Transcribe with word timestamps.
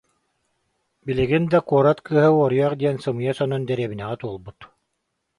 Билигин 1.09 1.43
да 1.51 1.59
«куорат 1.69 1.99
кыыһа 2.05 2.29
уоруйах» 2.37 2.73
диэн 2.79 2.97
сымыйа 3.03 3.33
сонун 3.37 3.63
дэриэбинэҕэ 3.67 4.15
туолбут 4.21 4.59